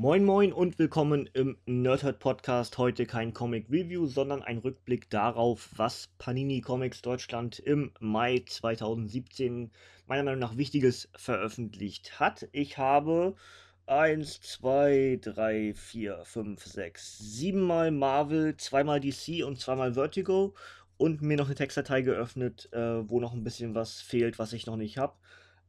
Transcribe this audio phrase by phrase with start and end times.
[0.00, 2.78] Moin Moin und willkommen im Nerdhurt Podcast.
[2.78, 9.72] Heute kein Comic Review, sondern ein Rückblick darauf, was Panini Comics Deutschland im Mai 2017
[10.06, 12.48] meiner Meinung nach Wichtiges veröffentlicht hat.
[12.52, 13.34] Ich habe
[13.86, 20.54] 1, 2, 3, 4, 5, 6, 7 Mal Marvel, zweimal DC und zweimal Vertigo
[20.96, 24.64] und mir noch eine Textdatei geöffnet, äh, wo noch ein bisschen was fehlt, was ich
[24.64, 25.14] noch nicht habe.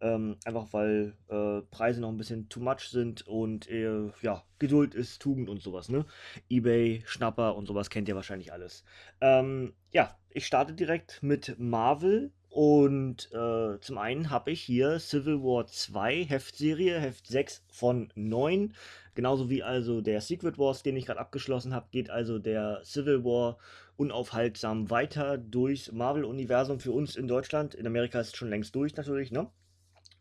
[0.02, 4.96] Ähm, einfach weil äh, Preise noch ein bisschen too much sind und äh, ja, Geduld
[4.96, 6.06] ist Tugend und sowas, ne?
[6.50, 8.84] Ebay, Schnapper und sowas kennt ihr wahrscheinlich alles.
[9.20, 15.44] Ähm, ja, ich starte direkt mit Marvel und äh, zum einen habe ich hier Civil
[15.44, 18.74] War 2 Heftserie, Heft 6 von 9.
[19.14, 23.24] Genauso wie also der Secret Wars, den ich gerade abgeschlossen habe, geht also der Civil
[23.24, 23.58] War
[23.98, 27.76] unaufhaltsam weiter durchs Marvel-Universum für uns in Deutschland.
[27.76, 29.52] In Amerika ist es schon längst durch natürlich, ne?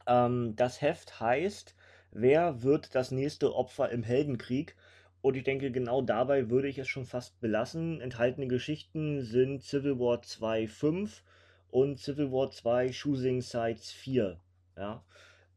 [0.09, 1.77] Ähm, das Heft heißt,
[2.11, 4.75] wer wird das nächste Opfer im Heldenkrieg?
[5.21, 8.01] Und ich denke, genau dabei würde ich es schon fast belassen.
[8.01, 11.23] Enthaltene Geschichten sind Civil War 2 5
[11.71, 14.41] und Civil War 2 Choosing Sides 4.
[14.77, 15.05] Ja.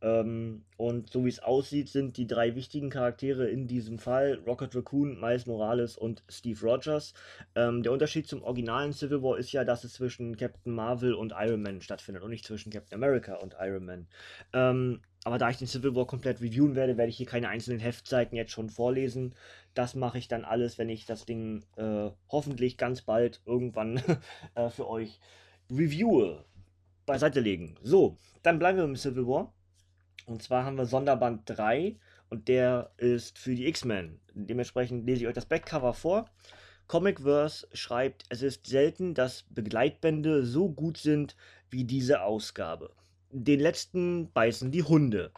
[0.01, 4.75] Ähm, und so wie es aussieht, sind die drei wichtigen Charaktere in diesem Fall Rocket
[4.75, 7.13] Raccoon, Miles Morales und Steve Rogers.
[7.55, 11.33] Ähm, der Unterschied zum originalen Civil War ist ja, dass es zwischen Captain Marvel und
[11.37, 14.07] Iron Man stattfindet und nicht zwischen Captain America und Iron Man.
[14.53, 17.79] Ähm, aber da ich den Civil War komplett reviewen werde, werde ich hier keine einzelnen
[17.79, 19.35] Heftseiten jetzt schon vorlesen.
[19.75, 24.01] Das mache ich dann alles, wenn ich das Ding äh, hoffentlich ganz bald irgendwann
[24.55, 25.19] äh, für euch
[25.69, 26.43] reviewe.
[27.05, 27.75] Beiseite legen.
[27.83, 29.53] So, dann bleiben wir im Civil War.
[30.25, 31.97] Und zwar haben wir Sonderband 3
[32.29, 34.19] und der ist für die X-Men.
[34.33, 36.25] Dementsprechend lese ich euch das Backcover vor.
[36.87, 41.35] Comicverse schreibt, es ist selten, dass Begleitbände so gut sind
[41.69, 42.91] wie diese Ausgabe.
[43.31, 45.31] Den letzten beißen die Hunde.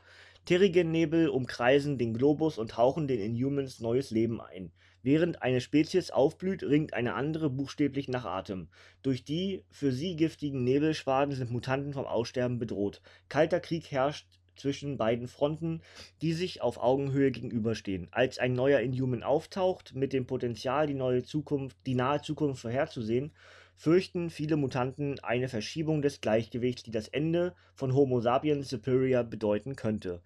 [0.46, 4.72] Terrigen-Nebel umkreisen den Globus und hauchen den Inhumans neues Leben ein.
[5.04, 8.68] Während eine Spezies aufblüht, ringt eine andere buchstäblich nach Atem.
[9.04, 13.02] Durch die für sie giftigen Nebelschwaden sind Mutanten vom Aussterben bedroht.
[13.30, 15.82] Kalter Krieg herrscht zwischen beiden Fronten,
[16.22, 18.08] die sich auf Augenhöhe gegenüberstehen.
[18.12, 23.32] Als ein neuer Inhuman auftaucht, mit dem Potenzial, die neue Zukunft, die nahe Zukunft vorherzusehen,
[23.76, 29.76] fürchten viele Mutanten eine Verschiebung des Gleichgewichts, die das Ende von Homo sapiens superior bedeuten
[29.76, 30.22] könnte.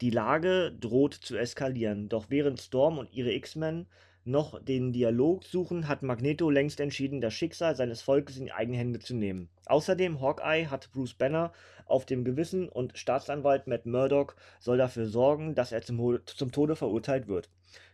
[0.00, 3.86] Die Lage droht zu eskalieren, doch während Storm und ihre X-Men
[4.26, 8.78] noch den Dialog suchen, hat Magneto längst entschieden, das Schicksal seines Volkes in die eigenen
[8.78, 9.48] Hände zu nehmen.
[9.66, 11.52] Außerdem Hawkeye hat Bruce Banner
[11.86, 16.76] auf dem Gewissen und Staatsanwalt Matt Murdock soll dafür sorgen, dass er zum, zum Tode
[16.76, 17.48] verurteilt wird.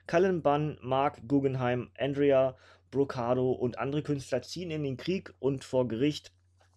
[0.07, 2.57] Cullen Bunn, Mark Guggenheim, Andrea
[2.91, 6.33] Brocado und andere Künstler ziehen in den Krieg und vor Gericht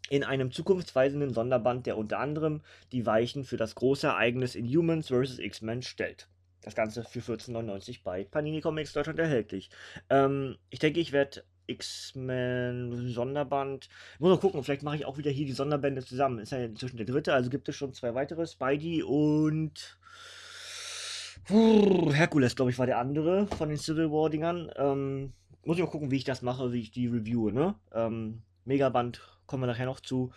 [0.10, 2.62] in einem zukunftsweisenden Sonderband, der unter anderem
[2.92, 5.40] die Weichen für das große Ereignis in Humans vs.
[5.40, 6.30] X-Men stellt.
[6.66, 9.70] Das Ganze für 14,99 bei Panini Comics Deutschland erhältlich.
[10.10, 13.88] Ähm, ich denke, ich werde X-Men Sonderband.
[14.16, 16.40] Ich muss mal gucken, vielleicht mache ich auch wieder hier die Sonderbände zusammen.
[16.40, 18.48] Ist ja inzwischen der dritte, also gibt es schon zwei weitere.
[18.48, 20.00] Spidey und
[21.48, 24.72] Herkules, glaube ich, war der andere von den Civil War-Dingern.
[24.76, 25.34] Ähm,
[25.64, 27.76] muss ich mal gucken, wie ich das mache, wie ich die reviewe, ne?
[27.94, 30.32] Ähm, Megaband kommen wir nachher noch zu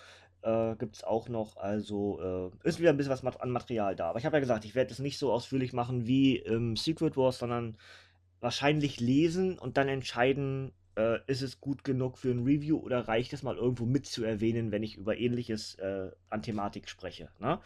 [0.48, 1.56] äh, gibt es auch noch.
[1.56, 4.10] Also äh, ist wieder ein bisschen was an Material da.
[4.10, 7.16] Aber ich habe ja gesagt, ich werde es nicht so ausführlich machen wie im Secret
[7.16, 7.76] Wars, sondern
[8.40, 13.32] wahrscheinlich lesen und dann entscheiden, äh, ist es gut genug für ein Review oder reicht
[13.32, 17.30] es mal irgendwo mit zu erwähnen, wenn ich über ähnliches äh, an Thematik spreche.
[17.38, 17.60] Ne?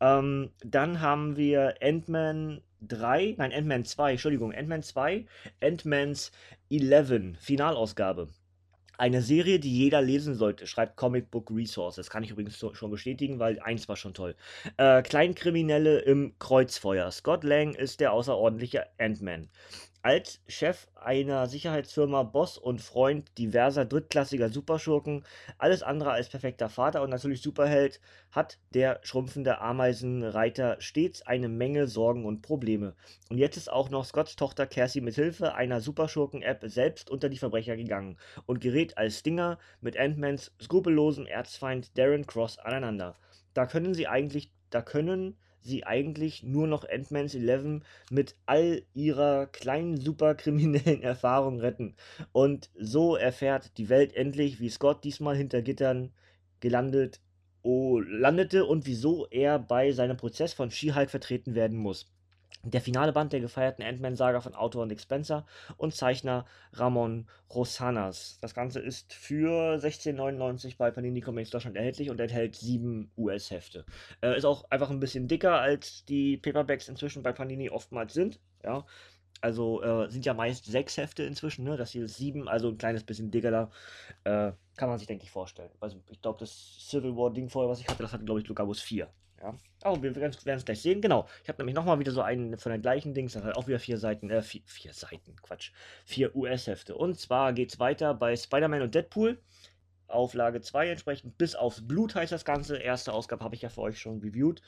[0.00, 5.26] Ähm, dann haben wir Ant-Man 3, nein, Ant-Man 2, Entschuldigung, Ant-Man 2,
[5.62, 6.32] Ant-Man's
[6.70, 8.28] 11, Finalausgabe.
[8.98, 11.96] Eine Serie, die jeder lesen sollte, schreibt Comic Book Resource.
[11.96, 14.34] Das kann ich übrigens schon bestätigen, weil eins war schon toll.
[14.76, 17.10] Äh, Kleinkriminelle im Kreuzfeuer.
[17.10, 19.48] Scott Lang ist der außerordentliche Ant-Man.
[20.02, 25.24] Als Chef einer Sicherheitsfirma, Boss und Freund diverser drittklassiger Superschurken,
[25.58, 31.88] alles andere als perfekter Vater und natürlich Superheld, hat der schrumpfende Ameisenreiter stets eine Menge
[31.88, 32.94] Sorgen und Probleme.
[33.30, 37.38] Und jetzt ist auch noch Scotts Tochter Cassie mit Hilfe einer Superschurken-App selbst unter die
[37.38, 38.16] Verbrecher gegangen
[38.46, 43.16] und gerät als Stinger mit Ant-Mans skrupellosem Erzfeind Darren Cross aneinander.
[43.54, 49.46] Da können sie eigentlich, da können sie eigentlich nur noch Ant-Man's 11 mit all ihrer
[49.46, 51.96] kleinen superkriminellen Erfahrung retten.
[52.32, 56.12] Und so erfährt die Welt endlich, wie Scott diesmal hinter Gittern
[56.60, 57.20] gelandet
[57.66, 62.06] oh, landete und wieso er bei seinem Prozess von She-Hulk vertreten werden muss.
[62.70, 65.46] Der finale Band der gefeierten Ant-Man-Saga von Autor Nick Spencer
[65.76, 68.38] und Zeichner Ramon Rosanas.
[68.40, 73.84] Das Ganze ist für 16,99 bei Panini Comics Deutschland erhältlich und enthält sieben US-Hefte.
[74.20, 78.40] Äh, ist auch einfach ein bisschen dicker, als die Paperbacks inzwischen bei Panini oftmals sind.
[78.64, 78.84] Ja,
[79.40, 81.76] also äh, sind ja meist sechs Hefte inzwischen, ne?
[81.76, 83.70] Das hier ist sieben, also ein kleines bisschen dicker da.
[84.24, 85.70] Äh, kann man sich, denke ich, vorstellen.
[85.80, 88.80] Also ich glaube, das Civil War-Ding vorher, was ich hatte, das hatte, glaube ich, Lugabus
[88.80, 89.08] 4.
[89.42, 89.54] Ja.
[89.84, 91.00] Oh, wir werden es gleich sehen.
[91.00, 91.26] Genau.
[91.42, 93.34] Ich habe nämlich nochmal wieder so einen von den gleichen Dings.
[93.34, 94.30] Das hat auch wieder vier Seiten.
[94.30, 95.72] Äh, vier, vier Seiten, Quatsch.
[96.04, 96.96] Vier US-Hefte.
[96.96, 99.38] Und zwar geht es weiter bei Spider-Man und Deadpool.
[100.08, 101.36] Auflage 2 entsprechend.
[101.38, 102.78] Bis aufs Blut heißt das Ganze.
[102.78, 104.62] Erste Ausgabe habe ich ja für euch schon reviewed.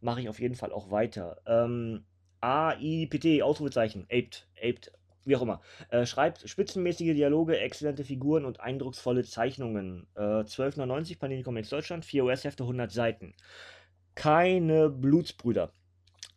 [0.00, 1.40] Mache ich auf jeden Fall auch weiter.
[1.46, 2.04] Ähm,
[2.40, 4.06] A-I-P-T, Ausrufezeichen.
[4.10, 4.92] Aped, aped,
[5.24, 5.60] wie auch immer.
[5.90, 10.06] Äh, schreibt spitzenmäßige Dialoge, exzellente Figuren und eindrucksvolle Zeichnungen.
[10.14, 13.34] Äh, 12,99 Panini Comics Deutschland, 4 US-Hefte, 100 Seiten
[14.14, 15.72] keine Blutsbrüder.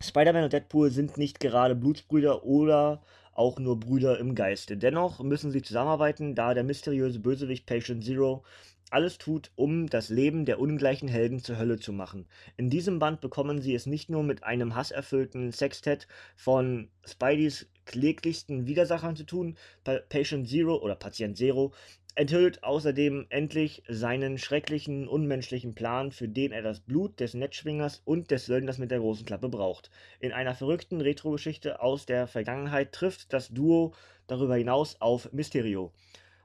[0.01, 3.01] Spider-Man und Deadpool sind nicht gerade Blutsbrüder oder
[3.33, 4.77] auch nur Brüder im Geiste.
[4.77, 8.43] Dennoch müssen sie zusammenarbeiten, da der mysteriöse Bösewicht Patient Zero
[8.89, 12.25] alles tut, um das Leben der ungleichen Helden zur Hölle zu machen.
[12.55, 18.65] In diesem Band bekommen sie es nicht nur mit einem hasserfüllten Sextett von Spideys kläglichsten
[18.65, 21.73] Widersachern zu tun, Patient Zero oder Patient Zero
[22.17, 28.31] enthüllt außerdem endlich seinen schrecklichen, unmenschlichen Plan, für den er das Blut des Netzschwingers und
[28.31, 29.91] des Söldners mit der großen Klappe braucht.
[30.19, 33.93] In einer verrückten Retro-Geschichte aus der Vergangenheit trifft das Duo
[34.25, 35.91] darüber hinaus auf Mysterio.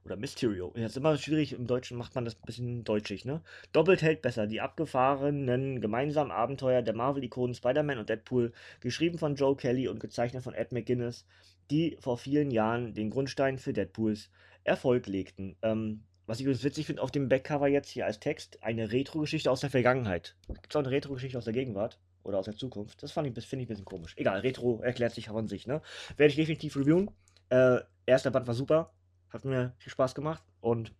[0.04, 0.74] Oder Mysterio.
[0.76, 3.40] Ja, ist immer schwierig, im Deutschen macht man das ein bisschen deutschig, ne?
[3.72, 4.46] Doppelt hält besser.
[4.46, 10.42] Die abgefahrenen gemeinsamen Abenteuer der Marvel-Ikonen Spider-Man und Deadpool, geschrieben von Joe Kelly und gezeichnet
[10.42, 11.24] von Ed McGuinness,
[11.70, 14.28] die vor vielen Jahren den Grundstein für Deadpools
[14.64, 15.56] Erfolg legten.
[15.62, 19.50] Ähm, was ich übrigens witzig finde, auf dem Backcover jetzt hier als Text eine Retro-Geschichte
[19.50, 20.36] aus der Vergangenheit.
[20.46, 21.98] Gibt es auch eine Retro-Geschichte aus der Gegenwart?
[22.24, 23.02] Oder aus der Zukunft?
[23.02, 24.14] Das finde ich ein bisschen komisch.
[24.16, 25.82] Egal, Retro erklärt sich von sich, ne?
[26.16, 27.10] Werde ich definitiv reviewen.
[27.48, 28.92] Äh, erster Band war super.
[29.30, 30.44] Hat mir viel Spaß gemacht.
[30.60, 30.94] Und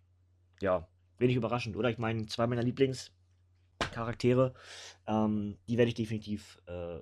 [0.61, 0.89] ja,
[1.19, 1.91] wenig überraschend, oder?
[1.91, 4.55] Ich meine, zwei meiner Lieblingscharaktere,
[5.07, 6.99] ähm, die werde ich definitiv äh,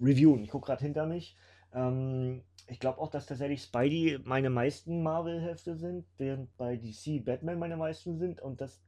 [0.00, 0.44] reviewen.
[0.44, 1.36] Ich gucke gerade hinter mich.
[1.74, 7.58] Ähm, ich glaube auch, dass tatsächlich Spidey meine meisten Marvel-Hefte sind, während bei DC Batman
[7.58, 8.80] meine meisten sind und das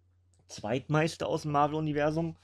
[0.47, 2.37] zweitmeiste aus dem Marvel-Universum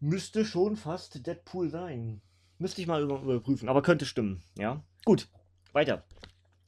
[0.00, 2.20] müsste schon fast Deadpool sein.
[2.58, 4.82] Müsste ich mal überprüfen, aber könnte stimmen, ja.
[5.04, 5.28] Gut,
[5.72, 6.04] weiter.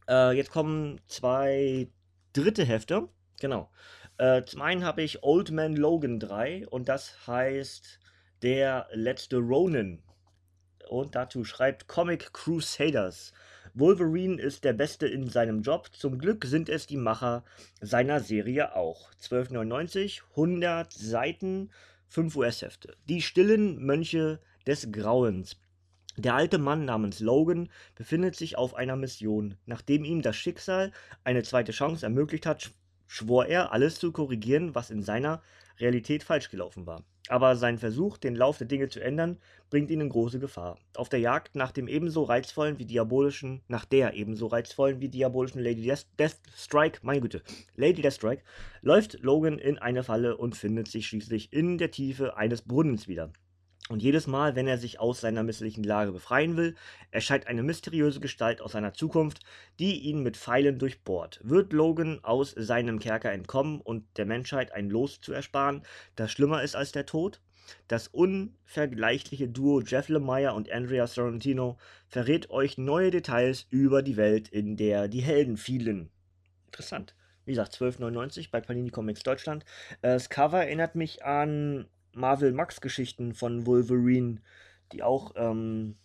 [0.09, 1.89] Äh, jetzt kommen zwei
[2.33, 3.09] dritte Hefte.
[3.41, 3.71] Genau.
[4.19, 8.01] Äh, zum einen habe ich Old Man Logan 3 und das heißt
[8.43, 10.03] Der letzte Ronin
[10.89, 13.33] und dazu schreibt Comic Crusaders.
[13.75, 15.91] Wolverine ist der Beste in seinem Job.
[15.93, 17.45] Zum Glück sind es die Macher
[17.81, 19.11] seiner Serie auch.
[19.21, 21.71] 12,99, 100 Seiten,
[22.09, 22.97] 5 US-Hefte.
[23.09, 25.57] Die stillen Mönche des Grauens.
[26.17, 29.57] Der alte Mann namens Logan befindet sich auf einer Mission.
[29.67, 30.93] Nachdem ihm das Schicksal
[31.25, 32.71] eine zweite Chance ermöglicht hat,
[33.07, 35.43] schwor er, alles zu korrigieren, was in seiner
[35.79, 37.03] Realität falsch gelaufen war.
[37.29, 39.39] Aber sein Versuch, den Lauf der Dinge zu ändern,
[39.69, 40.79] bringt ihn in große Gefahr.
[40.95, 45.61] Auf der Jagd nach dem ebenso reizvollen wie diabolischen, nach der ebenso reizvollen wie diabolischen
[45.61, 47.43] Lady Death, Deathstrike, meine Güte,
[47.75, 48.45] Lady Deathstrike,
[48.81, 53.33] läuft Logan in eine Falle und findet sich schließlich in der Tiefe eines Brunnens wieder.
[53.89, 56.75] Und jedes Mal, wenn er sich aus seiner misslichen Lage befreien will,
[57.13, 59.45] erscheint eine mysteriöse Gestalt aus seiner Zukunft,
[59.79, 61.41] die ihn mit Pfeilen durchbohrt.
[61.45, 65.83] Wird Logan aus seinem Kerker entkommen und der Menschheit ein Los zu ersparen,
[66.17, 67.41] das schlimmer ist als der Tod?
[67.89, 71.79] Das unvergleichliche Duo Jeff Lemire und Andrea Sorrentino
[72.09, 76.11] verrät euch neue Details über die Welt, in der die Helden fielen.
[76.67, 77.15] Interessant.
[77.45, 79.65] Wie gesagt, 12,99 bei Panini Comics Deutschland.
[80.03, 84.41] Das Cover erinnert mich an Marvel Max Geschichten von Wolverine,
[84.93, 85.97] die auch, ähm,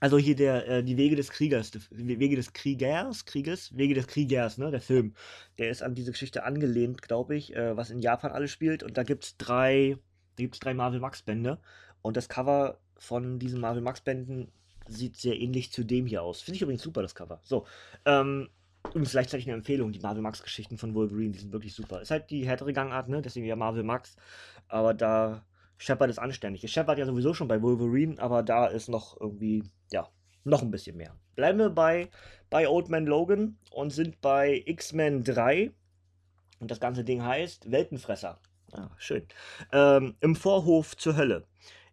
[0.00, 4.06] also hier der, äh, die Wege des Kriegers, die Wege des Kriegers, Krieges, Wege des
[4.06, 5.14] Kriegers, ne, der Film,
[5.58, 8.98] der ist an diese Geschichte angelehnt, glaube ich, äh, was in Japan alles spielt und
[8.98, 9.96] da gibt es drei,
[10.36, 11.58] da gibt's drei Marvel Max Bände
[12.02, 14.52] und das Cover von diesen Marvel Max Bänden
[14.88, 16.40] sieht sehr ähnlich zu dem hier aus.
[16.40, 17.40] Finde ich übrigens super, das Cover.
[17.42, 17.66] So,
[18.04, 18.48] ähm,
[18.88, 22.00] Übrigens gleichzeitig eine Empfehlung, die Marvel Max Geschichten von Wolverine, die sind wirklich super.
[22.00, 23.22] Ist halt die härtere Gangart, ne?
[23.22, 24.16] Deswegen ja Marvel Max.
[24.68, 25.44] Aber da
[25.78, 26.70] Shepard ist anständig.
[26.70, 29.62] Shepard ja sowieso schon bei Wolverine, aber da ist noch irgendwie,
[29.92, 30.08] ja,
[30.44, 31.14] noch ein bisschen mehr.
[31.34, 32.08] Bleiben wir bei,
[32.48, 35.72] bei Old Man Logan und sind bei X-Men 3.
[36.60, 38.40] Und das ganze Ding heißt Weltenfresser.
[38.72, 39.26] Ah, schön.
[39.72, 41.46] Ähm, Im Vorhof zur Hölle.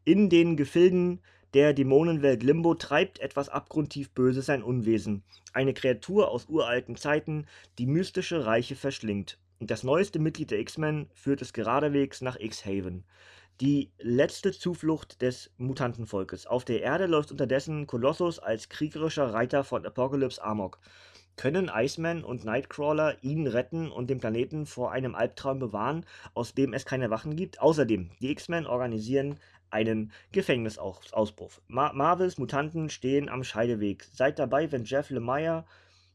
[0.06, 1.22] In den Gefilden
[1.54, 5.24] der Dämonenwelt Limbo treibt etwas abgrundtief Böses sein Unwesen.
[5.54, 7.46] Eine Kreatur aus uralten Zeiten,
[7.78, 9.38] die mystische Reiche verschlingt.
[9.60, 13.04] Und das neueste Mitglied der X-Men führt es geradewegs nach X-Haven.
[13.62, 16.48] die letzte Zuflucht des Mutantenvolkes.
[16.48, 20.80] Auf der Erde läuft unterdessen Kolossus als kriegerischer Reiter von Apocalypse Amok.
[21.36, 26.74] Können Iceman und Nightcrawler ihn retten und den Planeten vor einem Albtraum bewahren, aus dem
[26.74, 27.60] es keine Wachen gibt?
[27.60, 29.40] Außerdem, die X-Men organisieren
[29.74, 31.60] einen Gefängnisausbruch.
[31.68, 34.06] Ma Marvels Mutanten stehen am Scheideweg.
[34.14, 35.66] Seid dabei, wenn Jeff Lemire,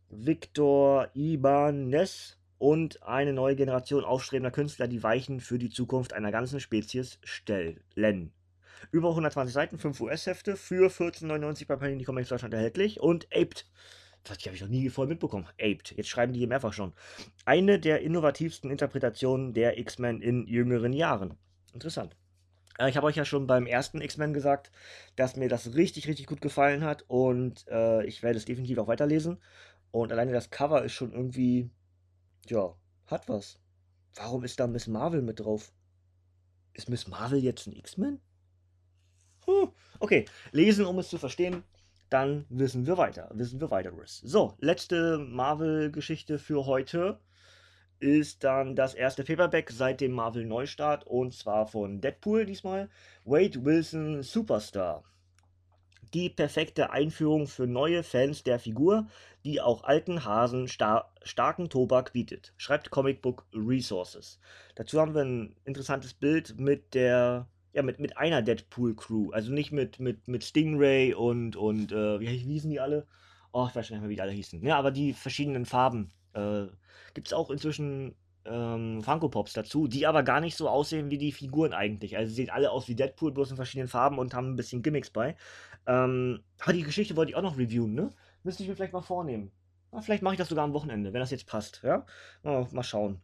[0.09, 6.61] Victor Ibanez und eine neue Generation aufstrebender Künstler die Weichen für die Zukunft einer ganzen
[6.61, 8.33] Spezies stellen.
[8.91, 13.67] Über 120 Seiten, 5 US-Hefte für 14,99 bei Panini Comics Deutschland erhältlich und Aped
[14.25, 15.47] das habe ich noch nie voll mitbekommen.
[15.61, 15.95] Aped.
[15.97, 16.93] Jetzt schreiben die hier mehrfach schon.
[17.45, 21.35] Eine der innovativsten Interpretationen der X-Men in jüngeren Jahren.
[21.73, 22.17] Interessant.
[22.79, 24.71] Äh, ich habe euch ja schon beim ersten X-Men gesagt,
[25.17, 28.89] dass mir das richtig, richtig gut gefallen hat und äh, ich werde es definitiv auch
[28.89, 29.39] weiterlesen.
[29.91, 31.71] Und alleine das Cover ist schon irgendwie,
[32.47, 32.75] ja,
[33.07, 33.59] hat was.
[34.15, 35.73] Warum ist da Miss Marvel mit drauf?
[36.75, 38.21] Ist Miss Marvel jetzt ein X-Men?
[39.47, 39.71] Hm.
[40.01, 41.65] Okay, lesen, um es zu verstehen
[42.11, 44.21] dann wissen wir weiter, wissen wir weiteres.
[44.25, 47.21] So, letzte Marvel-Geschichte für heute
[48.01, 52.89] ist dann das erste Paperback seit dem Marvel-Neustart und zwar von Deadpool diesmal.
[53.25, 55.05] Wade Wilson Superstar.
[56.15, 59.09] Die perfekte Einführung für neue Fans der Figur,
[59.45, 64.41] die auch alten Hasen star starken Tobak bietet, schreibt Comic Book Resources.
[64.75, 69.31] Dazu haben wir ein interessantes Bild mit der ja, mit, mit einer Deadpool-Crew.
[69.31, 73.07] Also nicht mit, mit, mit Stingray und, und äh, wie hießen die alle?
[73.53, 74.63] Oh, ich weiß schon nicht mehr, wie die alle hießen.
[74.63, 76.11] Ja, aber die verschiedenen Farben.
[76.35, 76.67] Äh,
[77.15, 81.19] Gibt es auch inzwischen ähm, Funko Pops dazu, die aber gar nicht so aussehen wie
[81.19, 82.17] die Figuren eigentlich.
[82.17, 84.83] Also sie sehen alle aus wie Deadpool, bloß in verschiedenen Farben und haben ein bisschen
[84.83, 85.37] Gimmicks bei.
[85.87, 88.11] Ähm, aber die Geschichte wollte ich auch noch reviewen, ne?
[88.43, 89.51] Müsste ich mir vielleicht mal vornehmen.
[89.93, 92.05] Na, vielleicht mache ich das sogar am Wochenende, wenn das jetzt passt, ja?
[92.43, 93.21] Mal, mal schauen.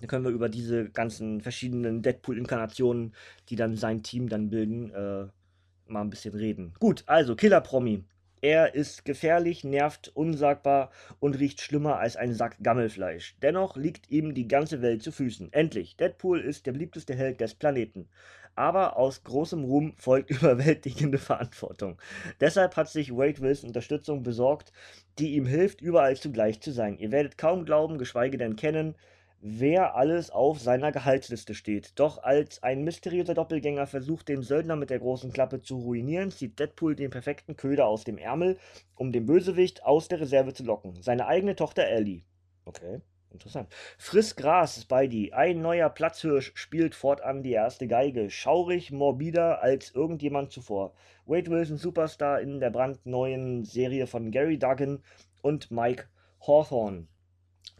[0.00, 3.14] Dann können wir über diese ganzen verschiedenen Deadpool-Inkarnationen,
[3.48, 5.26] die dann sein Team dann bilden, äh,
[5.86, 6.74] mal ein bisschen reden.
[6.78, 8.04] Gut, also Killer Promi.
[8.40, 13.36] Er ist gefährlich, nervt, unsagbar und riecht schlimmer als ein Sack Gammelfleisch.
[13.42, 15.52] Dennoch liegt ihm die ganze Welt zu Füßen.
[15.52, 18.08] Endlich, Deadpool ist der beliebteste Held des Planeten.
[18.54, 22.00] Aber aus großem Ruhm folgt überwältigende Verantwortung.
[22.40, 24.72] Deshalb hat sich Wade Wilson Unterstützung besorgt,
[25.18, 26.98] die ihm hilft, überall zugleich zu sein.
[26.98, 28.94] Ihr werdet kaum glauben, geschweige denn kennen,
[29.40, 31.98] wer alles auf seiner Gehaltsliste steht.
[31.98, 36.58] Doch als ein mysteriöser Doppelgänger versucht, den Söldner mit der großen Klappe zu ruinieren, zieht
[36.58, 38.58] Deadpool den perfekten Köder aus dem Ärmel,
[38.94, 41.00] um den Bösewicht aus der Reserve zu locken.
[41.02, 42.22] Seine eigene Tochter Ellie.
[42.64, 43.00] Okay.
[43.30, 43.68] Interessant.
[43.98, 45.32] Friss Gras, Spidey.
[45.32, 48.30] Ein neuer Platzhirsch spielt fortan die erste Geige.
[48.30, 50.94] Schaurig, morbider als irgendjemand zuvor.
[51.26, 55.02] Wade Wilson Superstar in der brandneuen Serie von Gary Duggan
[55.42, 56.06] und Mike
[56.40, 57.06] Hawthorne.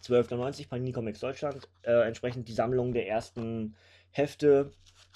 [0.02, 1.68] 12,90 Panini Comics Deutschland.
[1.82, 3.76] Äh, entsprechend die Sammlung der ersten
[4.10, 4.72] Hefte.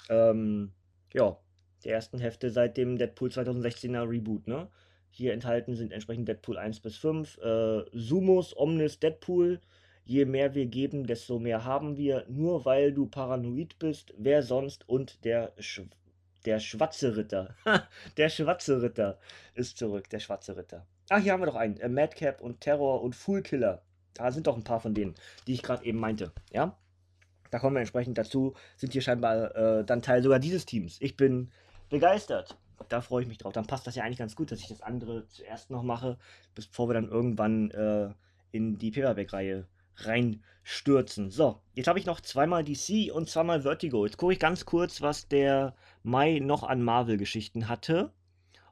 [0.09, 0.73] Ähm,
[1.13, 1.37] ja,
[1.83, 4.69] der ersten Hefte seit dem Deadpool 2016er Reboot, ne?
[5.09, 9.61] Hier enthalten sind entsprechend Deadpool 1 bis 5, äh, Sumos, Omnis, Deadpool.
[10.05, 12.25] Je mehr wir geben, desto mehr haben wir.
[12.27, 15.81] Nur weil du paranoid bist, wer sonst und der Sch
[16.45, 17.55] der schwarze Ritter.
[18.17, 19.19] der schwarze Ritter
[19.53, 20.85] ist zurück, der schwarze Ritter.
[21.09, 21.77] Ah, hier haben wir doch einen.
[21.77, 23.83] Äh, Madcap und Terror und Fool Killer.
[24.13, 25.15] Da sind doch ein paar von denen,
[25.47, 26.31] die ich gerade eben meinte.
[26.51, 26.77] Ja,
[27.51, 30.97] da kommen wir entsprechend dazu, sind hier scheinbar äh, dann Teil sogar dieses Teams.
[30.99, 31.51] Ich bin
[31.89, 32.57] begeistert.
[32.89, 33.53] Da freue ich mich drauf.
[33.53, 36.17] Dann passt das ja eigentlich ganz gut, dass ich das andere zuerst noch mache,
[36.55, 38.09] bevor wir dann irgendwann äh,
[38.51, 39.67] in die Paperback-Reihe
[39.97, 41.29] reinstürzen.
[41.29, 44.05] So, jetzt habe ich noch zweimal DC und zweimal Vertigo.
[44.05, 48.11] Jetzt gucke ich ganz kurz, was der Mai noch an Marvel-Geschichten hatte.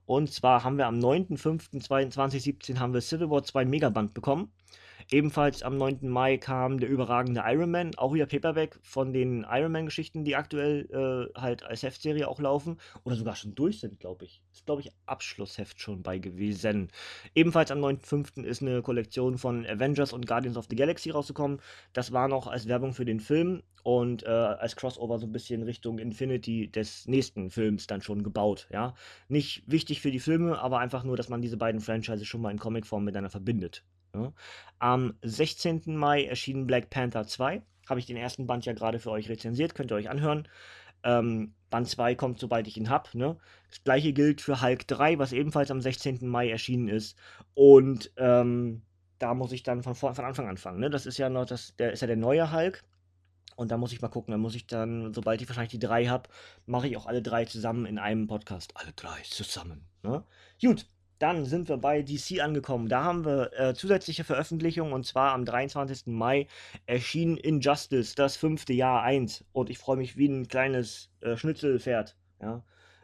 [0.06, 4.52] Und zwar haben wir am 9.05.2017 haben wir Civil War 2 Megaband bekommen.
[5.14, 6.08] Ebenfalls am 9.
[6.08, 10.88] Mai kam der überragende Iron Man, auch wieder Paperback von den Iron Man-Geschichten, die aktuell
[10.90, 14.42] äh, halt als Heftserie auch laufen oder sogar schon durch sind, glaube ich.
[14.54, 16.88] Ist, glaube ich, Abschlussheft schon bei gewesen.
[17.36, 18.46] Ebenfalls am 9.5.
[18.46, 21.60] ist eine Kollektion von Avengers und Guardians of the Galaxy rausgekommen.
[21.92, 25.64] Das war noch als Werbung für den Film und äh, als Crossover so ein bisschen
[25.64, 28.70] Richtung Infinity des nächsten Films dann schon gebaut.
[28.72, 28.94] Ja,
[29.28, 32.52] nicht wichtig für die Filme, aber einfach nur, dass man diese beiden Franchises schon mal
[32.52, 33.84] in Comicform miteinander verbindet.
[34.16, 34.34] Ja.
[34.80, 35.84] Am 16.
[35.86, 37.62] Mai erschien Black Panther 2.
[37.90, 40.48] Habe ich den ersten Band ja gerade für euch rezensiert, könnt ihr euch anhören.
[41.04, 43.10] Ähm, Band 2 kommt, sobald ich ihn habe.
[43.18, 43.38] Ne?
[43.70, 46.28] Das gleiche gilt für Hulk 3, was ebenfalls am 16.
[46.28, 47.18] Mai erschienen ist.
[47.54, 48.84] Und ähm,
[49.18, 50.80] da muss ich dann von, von Anfang anfangen.
[50.80, 50.90] Ne?
[50.90, 52.84] Das ist ja noch, das, der ist ja der neue Hulk.
[53.56, 54.32] Und da muss ich mal gucken.
[54.32, 56.30] Da muss ich dann, sobald ich wahrscheinlich die drei habe,
[56.66, 58.72] mache ich auch alle drei zusammen in einem Podcast.
[58.76, 59.86] Alle drei zusammen.
[60.04, 60.24] Ne?
[60.62, 60.88] Gut,
[61.22, 62.90] dann sind wir bei DC angekommen.
[62.90, 66.08] Da haben wir äh, zusätzliche Veröffentlichungen und zwar am 23.
[66.08, 66.48] Mai
[66.88, 69.46] erschien Injustice, das fünfte Jahr 1.
[69.54, 72.16] Und ich freue mich wie ein kleines äh, Schnitzelpferd.
[72.42, 72.64] Ja,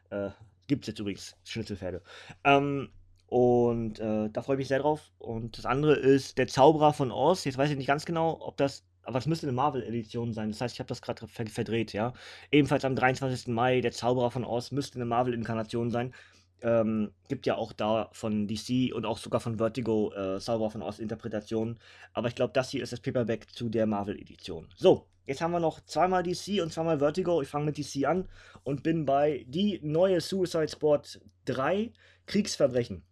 [0.09, 0.29] äh,
[0.67, 2.01] gibt es jetzt übrigens Schnitzelpferde.
[2.43, 2.89] Ähm,
[3.27, 5.11] und äh, da freue ich mich sehr drauf.
[5.19, 7.43] Und das andere ist Der Zauberer von Oz.
[7.43, 8.83] Jetzt weiß ich nicht ganz genau, ob das.
[9.03, 10.51] Aber es müsste eine Marvel-Edition sein.
[10.51, 12.13] Das heißt, ich habe das gerade verdreht, ja.
[12.51, 13.47] Ebenfalls am 23.
[13.47, 16.13] Mai, Der Zauberer von Oz müsste eine Marvel-Inkarnation sein.
[16.61, 20.81] Ähm, gibt ja auch da von DC und auch sogar von Vertigo äh, Zauberer von
[20.81, 21.79] Oz Interpretationen.
[22.13, 24.67] Aber ich glaube, das hier ist das Paperback zu der Marvel-Edition.
[24.75, 27.41] So, jetzt haben wir noch zweimal DC und zweimal Vertigo.
[27.41, 28.27] Ich fange mit DC an
[28.63, 31.91] und bin bei die neue Suicide Squad 3
[32.25, 33.03] Kriegsverbrechen.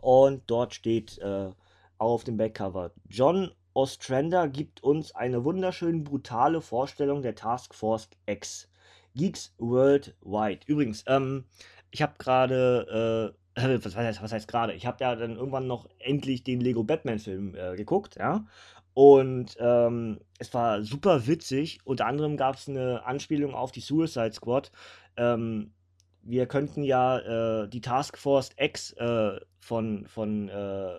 [0.00, 1.50] Und dort steht äh,
[1.98, 8.68] auf dem Backcover, John Ostrander gibt uns eine wunderschön brutale Vorstellung der Task Force X.
[9.14, 10.60] Geeks Worldwide.
[10.66, 11.44] Übrigens, ähm,
[11.92, 14.72] ich habe gerade, äh, was heißt, was heißt gerade?
[14.72, 18.44] Ich habe ja dann irgendwann noch endlich den Lego Batman-Film äh, geguckt, ja.
[18.94, 21.80] Und ähm, es war super witzig.
[21.84, 24.70] Unter anderem gab es eine Anspielung auf die Suicide Squad.
[25.16, 25.72] Ähm,
[26.22, 30.98] wir könnten ja äh, die Task Force X äh, von, von äh,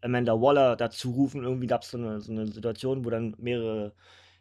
[0.00, 1.44] Amanda Waller dazu rufen.
[1.44, 3.92] Irgendwie gab es so eine, so eine Situation, wo dann mehrere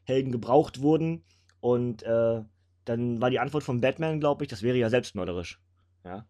[0.04, 1.24] Helden gebraucht wurden.
[1.60, 2.42] Und äh,
[2.86, 5.60] dann war die Antwort von Batman, glaube ich, das wäre ja selbstmörderisch.
[6.04, 6.26] Ja.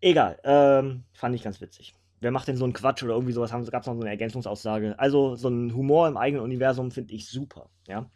[0.00, 1.94] Egal, ähm, fand ich ganz witzig.
[2.20, 3.50] Wer macht denn so einen Quatsch oder irgendwie sowas?
[3.50, 4.98] Gab es noch so eine Ergänzungsaussage?
[4.98, 7.68] Also, so ein Humor im eigenen Universum finde ich super.
[7.86, 8.10] Ja.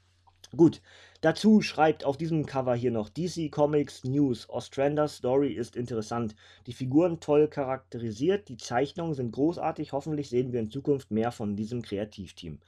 [0.56, 0.82] Gut,
[1.20, 4.48] dazu schreibt auf diesem Cover hier noch DC Comics News.
[4.48, 6.34] Ostrander's Story ist interessant.
[6.66, 9.92] Die Figuren toll charakterisiert, die Zeichnungen sind großartig.
[9.92, 12.58] Hoffentlich sehen wir in Zukunft mehr von diesem Kreativteam.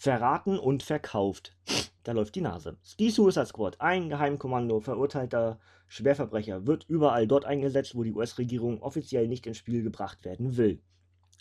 [0.00, 1.56] Verraten und verkauft.
[2.04, 2.76] Da läuft die Nase.
[3.00, 9.26] Die Suicide Squad, ein Geheimkommando verurteilter Schwerverbrecher, wird überall dort eingesetzt, wo die US-Regierung offiziell
[9.26, 10.80] nicht ins Spiel gebracht werden will.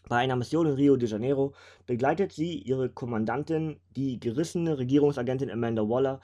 [0.10, 1.54] Bei einer Mission in Rio de Janeiro
[1.86, 6.20] begleitet sie ihre Kommandantin, die gerissene Regierungsagentin Amanda Waller,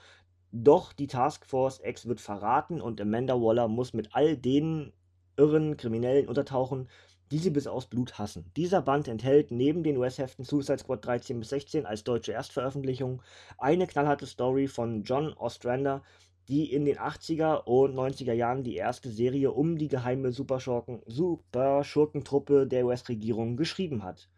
[0.51, 4.91] doch die Task Force X wird verraten und Amanda Waller muss mit all den
[5.37, 6.89] irren Kriminellen untertauchen,
[7.33, 8.45] die sie bis aus Blut hassen.
[8.55, 13.23] Dieser Band enthält neben den US-Heften Suicide Squad 13 bis 16 als deutsche Erstveröffentlichung
[13.57, 16.03] eine knallharte Story von John Ostrander,
[16.47, 22.67] die in den 80er und 90er Jahren die erste Serie um die geheime Superschurken, Superschurkentruppe
[22.67, 24.29] der US-Regierung geschrieben hat.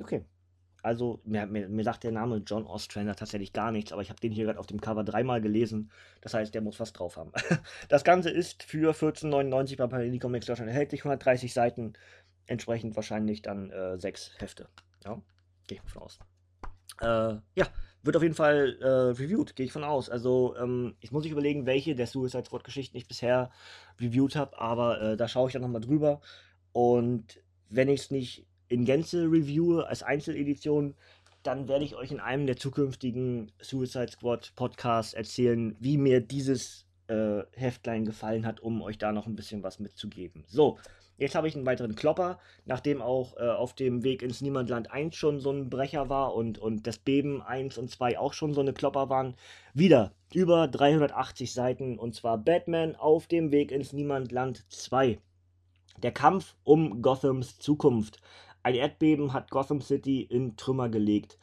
[0.00, 0.24] Okay.
[0.84, 4.20] Also, mir, mir, mir, sagt der Name John Ostrander tatsächlich gar nichts, aber ich habe
[4.20, 5.90] den hier gerade auf dem Cover dreimal gelesen.
[6.20, 7.32] Das heißt, der muss was drauf haben.
[7.88, 11.94] Das Ganze ist für 14,99 bei Panini Comics Deutschland erhältlich, 130 Seiten,
[12.46, 14.68] entsprechend wahrscheinlich dann äh, sechs Hefte.
[15.06, 15.22] Ja,
[15.66, 16.18] gehe ich davon aus.
[17.00, 17.66] Äh, ja,
[18.02, 20.10] wird auf jeden Fall äh, reviewed, gehe ich von aus.
[20.10, 23.50] Also, ähm, ich muss nicht überlegen, welche der Suicide Squad-Geschichten ich bisher
[23.98, 26.20] reviewed habe, aber äh, da schaue ich dann nochmal drüber.
[26.72, 30.94] Und wenn ich es nicht in Gänze reviewe als Einzeledition,
[31.42, 36.86] dann werde ich euch in einem der zukünftigen Suicide Squad Podcasts erzählen, wie mir dieses
[37.08, 40.44] äh, Heftlein gefallen hat, um euch da noch ein bisschen was mitzugeben.
[40.46, 40.78] So,
[41.16, 45.14] Jetzt habe ich einen weiteren Klopper, nachdem auch äh, auf dem Weg ins Niemandland 1
[45.14, 48.60] schon so ein Brecher war und, und das Beben 1 und 2 auch schon so
[48.60, 49.36] eine Klopper waren.
[49.74, 55.20] Wieder über 380 Seiten und zwar Batman auf dem Weg ins Niemandland 2.
[56.02, 58.20] Der Kampf um Gothams Zukunft.
[58.64, 61.38] Ein Erdbeben hat Gotham City in Trümmer gelegt.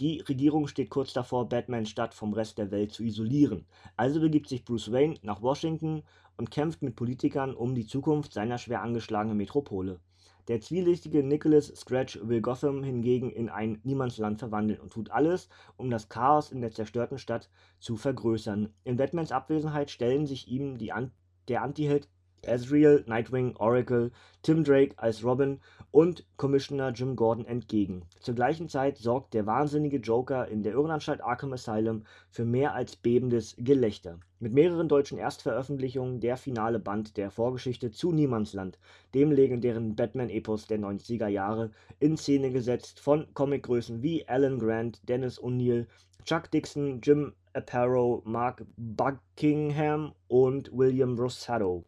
[0.00, 3.64] Die Regierung steht kurz davor, Batmans Stadt vom Rest der Welt zu isolieren.
[3.96, 6.02] Also begibt sich Bruce Wayne nach Washington
[6.36, 10.00] und kämpft mit Politikern um die Zukunft seiner schwer angeschlagenen Metropole.
[10.48, 15.90] Der zwielichtige Nicholas Scratch will Gotham hingegen in ein Niemandsland verwandeln und tut alles, um
[15.90, 18.74] das Chaos in der zerstörten Stadt zu vergrößern.
[18.82, 21.12] In Batmans Abwesenheit stellen sich ihm die An
[21.46, 22.08] der Antiheld
[22.48, 24.10] Azrael, Nightwing, Oracle,
[24.42, 28.02] Tim Drake als Robin und Commissioner Jim Gordon entgegen.
[28.20, 32.96] Zur gleichen Zeit sorgt der wahnsinnige Joker in der Irrenanstalt Arkham Asylum für mehr als
[32.96, 34.18] bebendes Gelächter.
[34.40, 38.78] Mit mehreren deutschen Erstveröffentlichungen der finale Band der Vorgeschichte zu Niemandsland,
[39.14, 45.40] dem legendären Batman-Epos der 90er Jahre, in Szene gesetzt von Comicgrößen wie Alan Grant, Dennis
[45.40, 45.86] O'Neill,
[46.24, 51.84] Chuck Dixon, Jim Aparo, Mark Buckingham und William Rosado.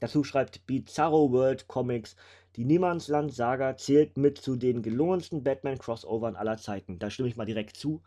[0.00, 2.16] Dazu schreibt Bizarro World Comics,
[2.56, 6.98] die Niemandsland-Saga zählt mit zu den gelungensten Batman-Crossovern aller Zeiten.
[6.98, 8.02] Da stimme ich mal direkt zu.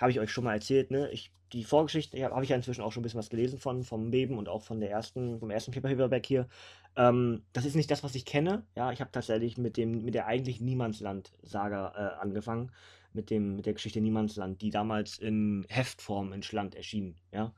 [0.00, 1.10] Habe ich euch schon mal erzählt, ne?
[1.10, 4.10] Ich, die Vorgeschichte habe ich ja inzwischen auch schon ein bisschen was gelesen von, vom
[4.10, 6.48] Beben und auch von der ersten, vom ersten Paperback hier.
[6.96, 8.64] Ähm, das ist nicht das, was ich kenne.
[8.76, 12.72] Ja, ich habe tatsächlich mit dem, mit der eigentlich Niemandsland-Saga äh, angefangen.
[13.12, 17.54] Mit dem, mit der Geschichte Niemandsland, die damals in Heftform in Schland erschien, ja.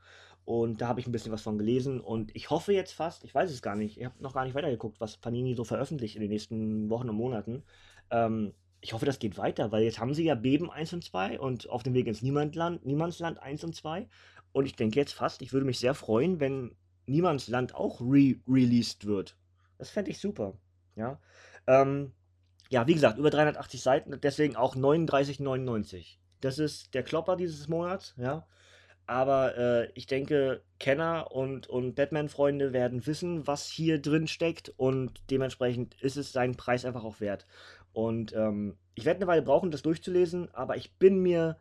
[0.47, 1.99] Und da habe ich ein bisschen was von gelesen.
[1.99, 4.55] Und ich hoffe jetzt fast, ich weiß es gar nicht, ich habe noch gar nicht
[4.55, 7.63] weitergeguckt, was Panini so veröffentlicht in den nächsten Wochen und Monaten.
[8.11, 11.41] Ähm, ich hoffe, das geht weiter, weil jetzt haben sie ja Beben 1 und 2
[11.41, 14.07] und auf dem Weg ins Niemandland, Niemandsland 1 und 2.
[14.53, 19.35] Und ich denke jetzt fast, ich würde mich sehr freuen, wenn Niemandsland auch re-released wird.
[19.77, 20.53] Das fände ich super.
[20.95, 21.19] Ja.
[21.67, 22.13] Ähm,
[22.69, 26.19] ja, wie gesagt, über 380 Seiten, deswegen auch 39,99.
[26.39, 28.47] Das ist der Klopper dieses Monats, ja.
[29.07, 35.21] Aber äh, ich denke, Kenner und, und Batman-Freunde werden wissen, was hier drin steckt und
[35.31, 37.47] dementsprechend ist es seinen Preis einfach auch wert.
[37.93, 41.57] Und ähm, ich werde eine Weile brauchen, das durchzulesen, aber ich bin mir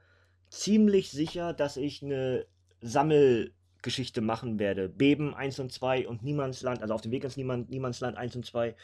[0.50, 2.46] ziemlich sicher, dass ich eine
[2.80, 4.88] Sammelgeschichte machen werde.
[4.88, 8.44] Beben 1 und 2 und Niemandsland, also auf dem Weg ins Niemand, Niemandsland 1 und
[8.44, 8.74] 2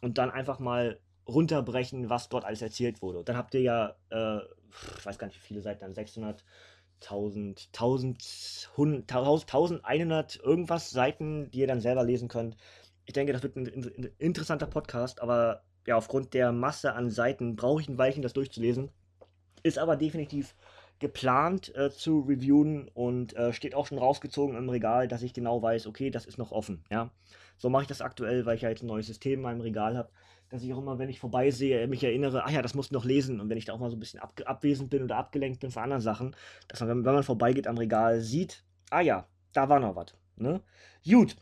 [0.00, 3.24] und dann einfach mal runterbrechen, was dort alles erzählt wurde.
[3.24, 4.38] dann habt ihr ja, äh,
[4.96, 6.44] ich weiß gar nicht, wie viele Seiten, dann 600,
[7.02, 8.22] 1000, 1000,
[8.76, 12.56] 1100 irgendwas Seiten, die ihr dann selber lesen könnt.
[13.04, 17.56] Ich denke, das wird ein, ein interessanter Podcast, aber ja, aufgrund der Masse an Seiten
[17.56, 18.90] brauche ich ein Weilchen, das durchzulesen.
[19.62, 20.54] Ist aber definitiv
[20.98, 25.60] geplant äh, zu reviewen und äh, steht auch schon rausgezogen im Regal, dass ich genau
[25.60, 26.84] weiß, okay, das ist noch offen.
[26.90, 27.10] Ja,
[27.58, 29.96] so mache ich das aktuell, weil ich ja jetzt ein neues System in meinem Regal
[29.96, 30.10] habe,
[30.52, 33.40] dass ich auch immer, wenn ich vorbeisehe, mich erinnere, ach ja, das muss noch lesen
[33.40, 35.70] und wenn ich da auch mal so ein bisschen ab abwesend bin oder abgelenkt bin
[35.70, 36.36] von anderen Sachen,
[36.68, 40.14] dass man, wenn man vorbeigeht am Regal, sieht, ah ja, da war noch was.
[40.36, 40.60] Ne?
[41.08, 41.36] Gut,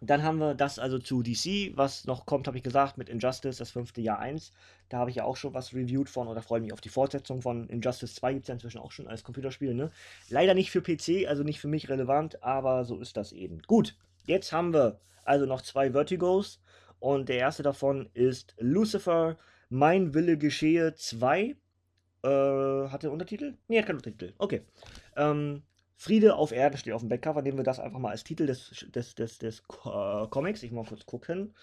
[0.00, 3.58] dann haben wir das also zu DC, was noch kommt, habe ich gesagt, mit Injustice,
[3.58, 4.50] das fünfte Jahr 1.
[4.88, 7.42] Da habe ich ja auch schon was reviewed von oder freue mich auf die Fortsetzung
[7.42, 8.32] von Injustice 2.
[8.32, 9.74] Gibt es ja inzwischen auch schon als Computerspiel.
[9.74, 9.90] Ne?
[10.30, 13.60] Leider nicht für PC, also nicht für mich relevant, aber so ist das eben.
[13.66, 16.62] Gut, jetzt haben wir also noch zwei Vertigos
[17.00, 19.36] und der erste davon ist Lucifer,
[19.68, 21.56] Mein Wille geschehe 2.
[22.22, 23.56] Äh, hat der Untertitel?
[23.68, 24.32] Nee, hat keinen Untertitel.
[24.38, 24.62] Okay.
[25.16, 25.62] Ähm,
[25.96, 27.42] Friede auf Erde steht auf dem Backcover.
[27.42, 30.62] Nehmen wir das einfach mal als Titel des, des, des, des äh, Comics.
[30.62, 31.54] Ich mal kurz gucken,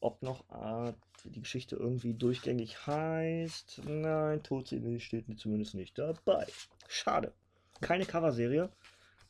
[0.00, 0.92] ob noch äh,
[1.24, 3.82] die Geschichte irgendwie durchgängig heißt.
[3.86, 6.46] Nein, Todsee steht zumindest nicht dabei.
[6.88, 7.32] Schade.
[7.80, 8.70] Keine Coverserie.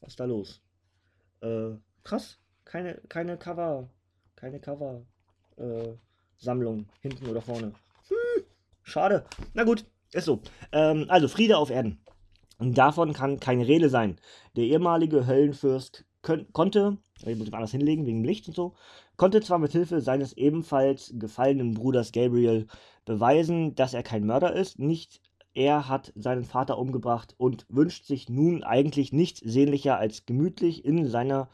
[0.00, 0.62] Was ist da los?
[1.40, 1.70] Äh,
[2.04, 2.38] krass.
[2.64, 3.88] Keine, keine Cover.
[4.36, 5.04] Keine Cover.
[6.38, 6.86] Sammlung.
[7.00, 7.72] Hinten oder vorne.
[8.08, 8.44] Hm,
[8.82, 9.24] schade.
[9.54, 10.40] Na gut, ist so.
[10.72, 11.98] Ähm, also Friede auf Erden.
[12.58, 14.18] Und davon kann keine Rede sein.
[14.56, 18.74] Der ehemalige Höllenfürst konnte, ich muss ich anders hinlegen wegen dem Licht und so,
[19.16, 22.66] konnte zwar mit Hilfe seines ebenfalls gefallenen Bruders Gabriel
[23.04, 25.20] beweisen, dass er kein Mörder ist, nicht
[25.54, 31.06] er hat seinen Vater umgebracht und wünscht sich nun eigentlich nichts sehnlicher als gemütlich in
[31.08, 31.50] seiner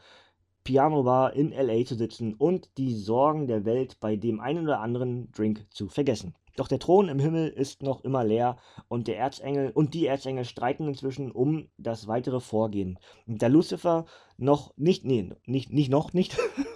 [0.63, 5.31] Piano-Bar in LA zu sitzen und die Sorgen der Welt bei dem einen oder anderen
[5.31, 6.35] Drink zu vergessen.
[6.59, 8.57] Doch der Thron im Himmel ist noch immer leer
[8.89, 12.99] und der Erzengel und die Erzengel streiten inzwischen um das weitere Vorgehen.
[13.27, 14.05] Der Lucifer
[14.37, 16.37] noch nicht, nee, nicht, nicht noch nicht,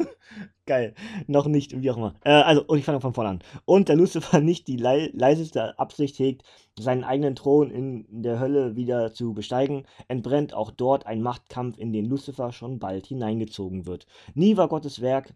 [0.66, 0.94] geil,
[1.28, 2.16] noch nicht, wie auch immer.
[2.24, 3.44] Äh, also, und ich fange von vorne an.
[3.66, 6.44] Und der Lucifer nicht die le leiseste Absicht hegt,
[6.80, 11.94] seinen eigenen Thron in der Hölle wieder zu besteigen, entbrennt auch dort ein Machtkampf, in
[11.94, 14.08] den Lucifer schon bald hineingezogen wird.
[14.34, 15.34] Nie war Gottes Werk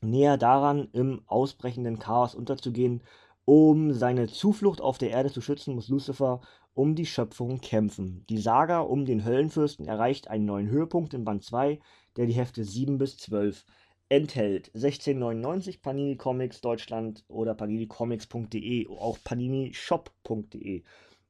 [0.00, 3.02] näher daran, im ausbrechenden Chaos unterzugehen,
[3.44, 6.40] um seine Zuflucht auf der Erde zu schützen, muss Lucifer
[6.74, 8.24] um die Schöpfung kämpfen.
[8.28, 11.80] Die Saga um den Höllenfürsten erreicht einen neuen Höhepunkt in Band 2,
[12.16, 13.64] der die Hefte 7 bis 12
[14.08, 14.68] enthält.
[14.74, 20.82] 1699 Panini Comics Deutschland oder paninicomics.de, auch paninishop.de.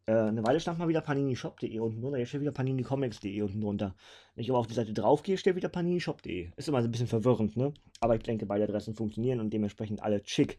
[0.06, 3.94] Äh, eine Weile stand mal wieder paninishop.de unten drunter, jetzt steht wieder paninicomics.de unten drunter.
[4.34, 6.50] Wenn ich aber auf die Seite drauf gehe, steht wieder paninishop.de.
[6.56, 7.74] Ist immer so ein bisschen verwirrend, ne?
[8.00, 10.58] Aber ich denke, beide Adressen funktionieren und dementsprechend alle schick.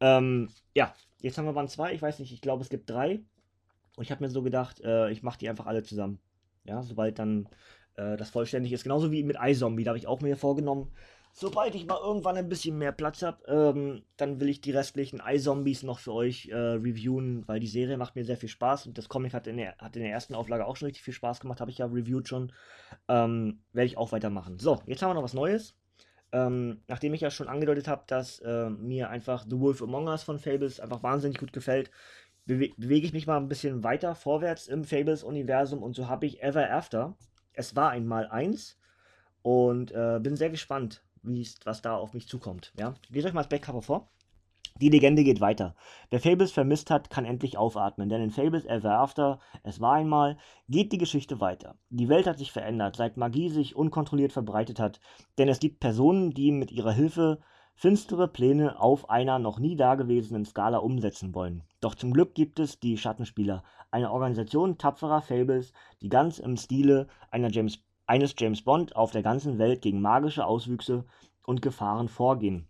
[0.00, 1.92] Ähm, ja, jetzt haben wir Band 2.
[1.92, 3.20] Ich weiß nicht, ich glaube, es gibt drei.
[3.96, 6.18] Und ich habe mir so gedacht, äh, ich mache die einfach alle zusammen.
[6.64, 7.48] Ja, sobald dann
[7.96, 8.84] äh, das vollständig ist.
[8.84, 10.90] Genauso wie mit iZombie, da habe ich auch mir vorgenommen,
[11.38, 15.20] Sobald ich mal irgendwann ein bisschen mehr Platz habe, ähm, dann will ich die restlichen
[15.22, 18.96] iZombies noch für euch äh, reviewen, weil die Serie macht mir sehr viel Spaß und
[18.96, 21.40] das Comic hat in der, hat in der ersten Auflage auch schon richtig viel Spaß
[21.40, 22.52] gemacht, habe ich ja reviewed schon.
[23.06, 24.58] Ähm, Werde ich auch weitermachen.
[24.58, 25.76] So, jetzt haben wir noch was Neues.
[26.32, 30.22] Ähm, nachdem ich ja schon angedeutet habe, dass äh, mir einfach The Wolf Among Us
[30.22, 31.90] von Fables einfach wahnsinnig gut gefällt,
[32.46, 36.42] bewe bewege ich mich mal ein bisschen weiter vorwärts im Fables-Universum und so habe ich
[36.42, 37.14] Ever After.
[37.52, 38.78] Es war einmal eins
[39.42, 41.02] und äh, bin sehr gespannt,
[41.64, 42.72] was da auf mich zukommt.
[42.78, 42.94] Ja?
[43.08, 44.08] Lese euch mal das Backcover vor.
[44.80, 45.74] Die Legende geht weiter.
[46.10, 50.36] Wer Fables vermisst hat, kann endlich aufatmen, denn in Fables Ever After, es war einmal,
[50.68, 51.76] geht die Geschichte weiter.
[51.88, 55.00] Die Welt hat sich verändert, seit Magie sich unkontrolliert verbreitet hat,
[55.38, 57.38] denn es gibt Personen, die mit ihrer Hilfe
[57.74, 61.62] finstere Pläne auf einer noch nie dagewesenen Skala umsetzen wollen.
[61.80, 67.06] Doch zum Glück gibt es die Schattenspieler, eine Organisation tapferer Fables, die ganz im Stile
[67.30, 71.04] einer James eines James Bond auf der ganzen Welt gegen magische Auswüchse
[71.44, 72.66] und Gefahren vorgehen.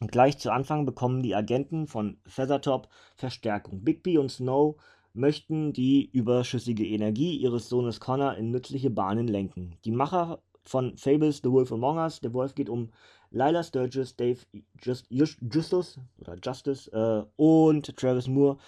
[0.00, 3.84] Und gleich zu Anfang bekommen die Agenten von Feathertop Verstärkung.
[3.84, 4.76] Bigby und Snow
[5.14, 9.76] möchten die überschüssige Energie ihres Sohnes Connor in nützliche Bahnen lenken.
[9.84, 12.90] Die Macher von Fables The Wolf Among Us, der Wolf geht um
[13.30, 14.40] Lila Sturgis, Dave
[14.80, 18.58] Just, Justus oder Justice äh, und Travis Moore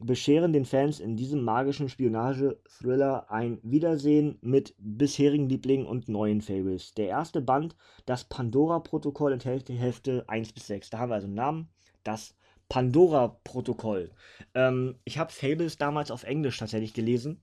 [0.00, 6.94] bescheren den Fans in diesem magischen Spionage-Thriller ein Wiedersehen mit bisherigen Lieblingen und neuen Fables.
[6.94, 10.90] Der erste Band, das Pandora-Protokoll, enthält die Hälfte 1 bis 6.
[10.90, 11.68] Da haben wir also einen Namen,
[12.02, 12.34] das
[12.68, 14.10] Pandora-Protokoll.
[14.54, 17.42] Ähm, ich habe Fables damals auf Englisch tatsächlich gelesen.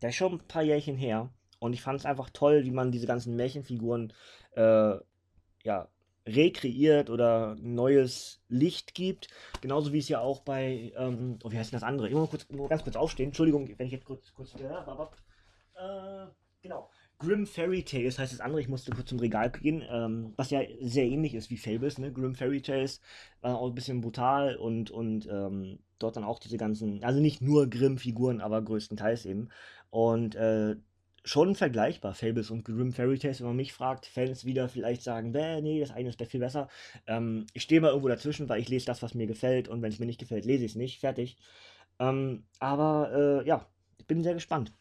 [0.00, 1.30] Das ist schon ein paar Jährchen her.
[1.58, 4.12] Und ich fand es einfach toll, wie man diese ganzen Märchenfiguren
[4.56, 4.96] äh,
[5.62, 5.88] ja,
[6.26, 9.28] rekreiert oder neues Licht gibt.
[9.60, 12.08] Genauso wie es ja auch bei, ähm, oh, wie heißt denn das andere?
[12.08, 13.26] Ich muss kurz, nur ganz kurz aufstehen.
[13.26, 14.54] Entschuldigung, wenn ich jetzt kurz, kurz,
[15.80, 16.26] äh,
[16.62, 16.90] genau.
[17.18, 18.60] Grim Fairy Tales heißt das andere.
[18.62, 21.98] Ich musste kurz zum Regal gehen, ähm, was ja sehr ähnlich ist wie Fables.
[21.98, 22.12] Ne?
[22.12, 23.00] Grim Fairy Tales
[23.42, 27.42] war auch ein bisschen brutal und, und ähm, dort dann auch diese ganzen, also nicht
[27.42, 29.50] nur Grimm-Figuren, aber größtenteils eben.
[29.90, 30.76] Und äh,
[31.24, 35.30] schon vergleichbar, Fables und Grim Fairy Tales, wenn man mich fragt, Fans wieder vielleicht sagen,
[35.30, 36.68] nee, das eine ist viel besser.
[37.06, 39.92] Ähm, ich stehe mal irgendwo dazwischen, weil ich lese das, was mir gefällt und wenn
[39.92, 41.36] es mir nicht gefällt, lese ich es nicht, fertig.
[41.98, 43.66] Ähm, aber äh, ja,
[43.98, 44.72] ich bin sehr gespannt.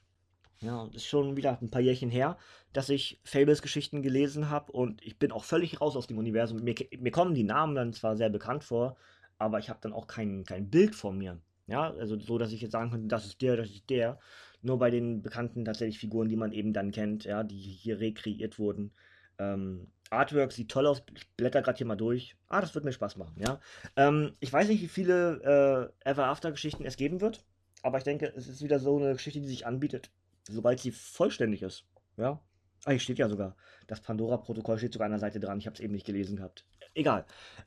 [0.62, 2.38] Ja, ist schon wieder ein paar Jährchen her,
[2.74, 6.62] dass ich Fables Geschichten gelesen habe und ich bin auch völlig raus aus dem Universum.
[6.64, 8.98] Mir, mir kommen die Namen dann zwar sehr bekannt vor,
[9.38, 11.40] aber ich habe dann auch kein, kein Bild vor mir.
[11.68, 14.20] Ja, also so, dass ich jetzt sagen könnte, das ist der, das ist der.
[14.62, 18.60] Nur bei den bekannten tatsächlich Figuren, die man eben dann kennt, ja, die hier rekreiert
[18.60, 18.92] wurden.
[19.38, 21.04] Ähm, Artwork sieht toll aus.
[21.16, 22.36] Ich blätter gerade hier mal durch.
[22.48, 23.60] Ah, das wird mir Spaß machen, ja.
[23.96, 27.46] Ähm, ich weiß nicht, wie viele äh, Ever After Geschichten es geben wird,
[27.84, 30.12] aber ich denke, es ist wieder so eine Geschichte, die sich anbietet,
[30.50, 31.86] sobald sie vollständig ist.
[32.18, 32.42] Ja.
[32.86, 33.56] Ah, hier steht ja sogar.
[33.88, 35.60] Das Pandora-Protokoll steht sogar an der Seite dran.
[35.60, 36.66] Ich habe es eben nicht gelesen gehabt.
[36.94, 37.26] Egal.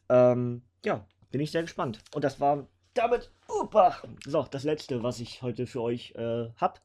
[0.08, 2.00] Ähm, ja, bin ich sehr gespannt.
[2.14, 6.80] Und das war damit, upa, so, das letzte, was ich heute für euch äh, habe.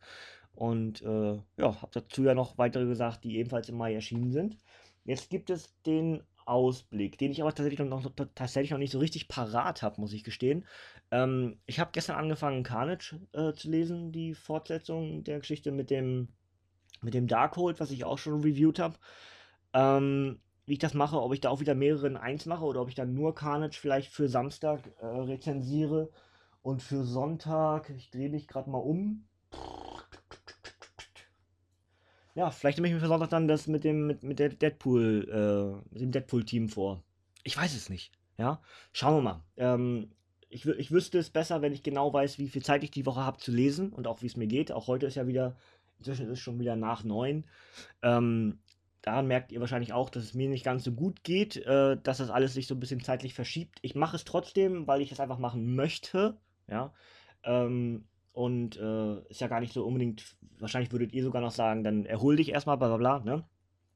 [0.54, 4.58] Und äh, ja, habe dazu ja noch weitere gesagt, die ebenfalls im Mai erschienen sind.
[5.06, 9.00] Jetzt gibt es den Ausblick, den ich aber tatsächlich noch, noch tatsächlich noch nicht so
[9.00, 10.65] richtig parat habe, muss ich gestehen.
[11.12, 16.30] Ähm, ich habe gestern angefangen, Carnage äh, zu lesen, die Fortsetzung der Geschichte mit dem,
[17.02, 18.96] mit dem Darkhold, was ich auch schon reviewed habe.
[19.74, 22.82] Ähm, wie ich das mache, ob ich da auch wieder mehrere in eins mache oder
[22.82, 26.10] ob ich dann nur Carnage vielleicht für Samstag äh, rezensiere
[26.62, 29.25] und für Sonntag, ich drehe mich gerade mal um.
[32.36, 35.27] Ja, vielleicht nehme ich mir für Sonntag dann das mit dem mit, mit der Deadpool,
[35.32, 37.01] äh, mit dem Deadpool-Team vor.
[37.43, 38.12] Ich weiß es nicht.
[38.38, 39.43] Ja, schauen wir mal.
[39.56, 40.12] Ähm,
[40.49, 43.23] ich, ich wüsste es besser, wenn ich genau weiß, wie viel Zeit ich die Woche
[43.23, 44.71] habe zu lesen und auch wie es mir geht.
[44.71, 45.56] Auch heute ist ja wieder,
[45.97, 47.45] inzwischen ist es schon wieder nach neun.
[48.01, 48.60] Ähm,
[49.02, 52.18] daran merkt ihr wahrscheinlich auch, dass es mir nicht ganz so gut geht, äh, dass
[52.18, 53.80] das alles sich so ein bisschen zeitlich verschiebt.
[53.82, 56.94] Ich mache es trotzdem, weil ich es einfach machen möchte, ja.
[57.44, 61.84] Ähm, und äh, ist ja gar nicht so unbedingt, wahrscheinlich würdet ihr sogar noch sagen,
[61.84, 63.44] dann erhol dich erstmal, bla bla bla, ne?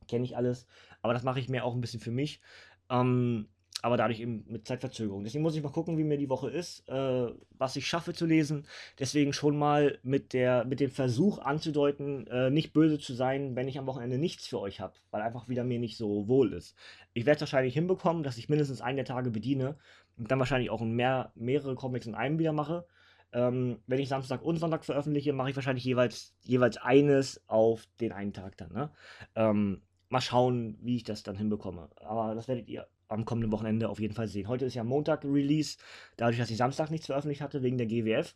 [0.07, 0.65] Kenne ich alles.
[1.01, 2.41] Aber das mache ich mir auch ein bisschen für mich.
[2.89, 3.47] Ähm,
[3.81, 5.23] aber dadurch eben mit Zeitverzögerung.
[5.23, 8.25] Deswegen muss ich mal gucken, wie mir die Woche ist, äh, was ich schaffe zu
[8.25, 8.65] lesen.
[8.99, 13.67] Deswegen schon mal mit, der, mit dem Versuch anzudeuten, äh, nicht böse zu sein, wenn
[13.67, 16.75] ich am Wochenende nichts für euch habe, weil einfach wieder mir nicht so wohl ist.
[17.13, 19.75] Ich werde es wahrscheinlich hinbekommen, dass ich mindestens einen der Tage bediene
[20.17, 22.85] und dann wahrscheinlich auch mehr, mehrere Comics in einem wieder mache.
[23.33, 28.11] Ähm, wenn ich Samstag und Sonntag veröffentliche, mache ich wahrscheinlich jeweils, jeweils eines auf den
[28.11, 28.73] einen Tag dann.
[28.73, 28.91] Ne?
[29.35, 31.89] Ähm, mal schauen, wie ich das dann hinbekomme.
[32.01, 34.47] Aber das werdet ihr am kommenden Wochenende auf jeden Fall sehen.
[34.47, 35.77] Heute ist ja Montag Release,
[36.17, 38.35] dadurch, dass ich Samstag nichts veröffentlicht hatte wegen der GWF.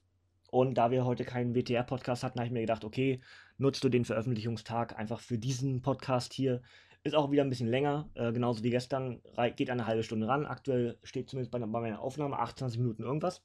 [0.51, 3.19] Und da wir heute keinen WTR-Podcast hatten, habe ich mir gedacht, okay,
[3.57, 6.61] nutzt du den Veröffentlichungstag einfach für diesen Podcast hier.
[7.03, 9.21] Ist auch wieder ein bisschen länger, äh, genauso wie gestern,
[9.55, 10.45] geht eine halbe Stunde ran.
[10.45, 13.43] Aktuell steht zumindest bei, bei meiner Aufnahme 28 Minuten irgendwas.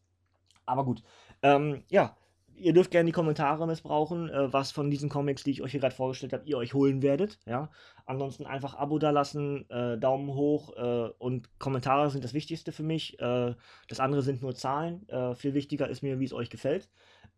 [0.66, 1.02] Aber gut,
[1.42, 2.16] ähm, ja,
[2.60, 5.80] ihr dürft gerne die Kommentare missbrauchen, äh, was von diesen Comics, die ich euch hier
[5.80, 7.38] gerade vorgestellt habe, ihr euch holen werdet.
[7.46, 7.70] Ja?
[8.06, 12.82] Ansonsten einfach Abo da lassen, äh, Daumen hoch äh, und Kommentare sind das Wichtigste für
[12.82, 13.18] mich.
[13.18, 13.54] Äh,
[13.88, 15.08] das andere sind nur Zahlen.
[15.08, 16.88] Äh, viel wichtiger ist mir, wie es euch gefällt.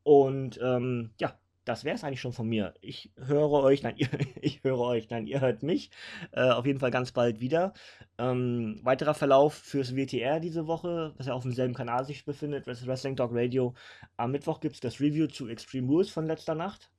[0.02, 1.32] Und ähm, ja,
[1.64, 2.74] das wäre es eigentlich schon von mir.
[2.80, 4.08] Ich höre euch, nein, ihr,
[4.40, 5.90] ich höre euch, nein, ihr hört mich.
[6.32, 7.72] Äh, auf jeden Fall ganz bald wieder.
[8.18, 13.16] Ähm, weiterer Verlauf fürs WTR diese Woche, was ja auf demselben Kanal sich befindet, Wrestling
[13.16, 13.74] Talk Radio.
[14.16, 16.90] Am Mittwoch gibt es das Review zu Extreme Rules von letzter Nacht.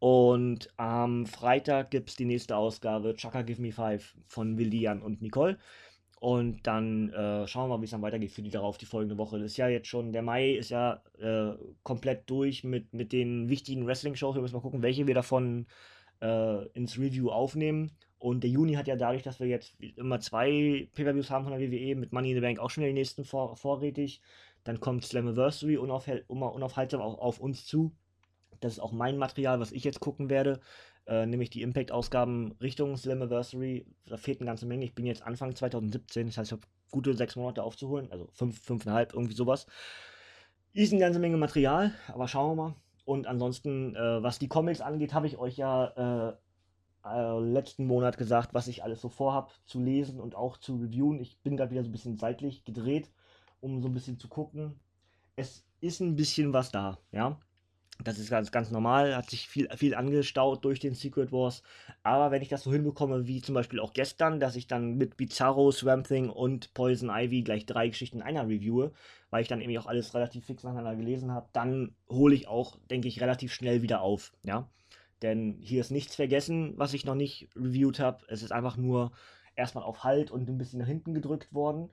[0.00, 5.22] Und am Freitag gibt es die nächste Ausgabe, Chaka Give Me Five von Willian und
[5.22, 5.58] Nicole.
[6.20, 9.18] Und dann äh, schauen wir mal, wie es dann weitergeht für die darauf die folgende
[9.18, 9.38] Woche.
[9.38, 11.52] Das ist ja jetzt schon, der Mai ist ja äh,
[11.84, 14.34] komplett durch mit, mit den wichtigen Wrestling-Shows.
[14.34, 15.66] Wir müssen mal gucken, welche wir davon
[16.20, 17.92] äh, ins Review aufnehmen.
[18.18, 21.60] Und der Juni hat ja dadurch, dass wir jetzt immer zwei Pay-Per-Views haben von der
[21.60, 24.20] WWE mit Money in the Bank auch schon wieder die nächsten vor, vorrätig.
[24.64, 27.92] Dann kommt Slammiversary unaufhaltsam auch auf uns zu.
[28.58, 30.60] Das ist auch mein Material, was ich jetzt gucken werde.
[31.08, 33.86] Äh, nämlich die Impact-Ausgaben Richtung Slammiversary.
[34.06, 34.84] Da fehlt eine ganze Menge.
[34.84, 38.12] Ich bin jetzt Anfang 2017, das heißt, ich habe gute sechs Monate aufzuholen.
[38.12, 39.66] Also fünf, fünfeinhalb, irgendwie sowas.
[40.74, 42.74] Ist eine ganze Menge Material, aber schauen wir mal.
[43.06, 46.36] Und ansonsten, äh, was die Comics angeht, habe ich euch ja äh,
[47.06, 51.20] äh, letzten Monat gesagt, was ich alles so vorhab zu lesen und auch zu reviewen.
[51.20, 53.10] Ich bin gerade wieder so ein bisschen seitlich gedreht,
[53.60, 54.78] um so ein bisschen zu gucken.
[55.36, 57.40] Es ist ein bisschen was da, ja.
[58.04, 61.62] Das ist ganz, ganz normal, hat sich viel, viel angestaut durch den Secret Wars.
[62.04, 65.16] Aber wenn ich das so hinbekomme, wie zum Beispiel auch gestern, dass ich dann mit
[65.16, 68.92] Bizarro, Swamp Thing und Poison Ivy gleich drei Geschichten in einer reviewe,
[69.30, 72.78] weil ich dann irgendwie auch alles relativ fix nacheinander gelesen habe, dann hole ich auch,
[72.88, 74.32] denke ich, relativ schnell wieder auf.
[74.44, 74.68] Ja?
[75.22, 78.24] Denn hier ist nichts vergessen, was ich noch nicht reviewed habe.
[78.28, 79.10] Es ist einfach nur
[79.56, 81.90] erstmal auf Halt und ein bisschen nach hinten gedrückt worden.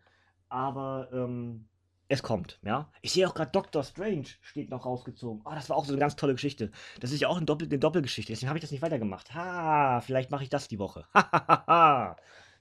[0.49, 1.67] Aber ähm,
[2.07, 2.89] es kommt, ja.
[3.01, 5.41] Ich sehe auch gerade Doctor Strange steht noch rausgezogen.
[5.43, 6.71] Oh, das war auch so eine ganz tolle Geschichte.
[6.99, 8.31] Das ist ja auch eine, Doppel eine Doppelgeschichte.
[8.31, 9.33] Deswegen habe ich das nicht weitergemacht.
[9.33, 11.05] Ha, vielleicht mache ich das die Woche.
[11.13, 12.15] Ha,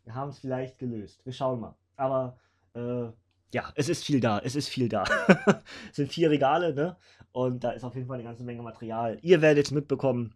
[0.04, 1.24] Wir haben es vielleicht gelöst.
[1.24, 1.74] Wir schauen mal.
[1.96, 2.38] Aber
[2.74, 3.07] äh,
[3.52, 4.38] ja, es ist viel da.
[4.38, 5.04] Es ist viel da.
[5.90, 6.96] es sind vier Regale, ne?
[7.33, 9.18] Und da ist auf jeden Fall eine ganze Menge Material.
[9.20, 10.35] Ihr werdet mitbekommen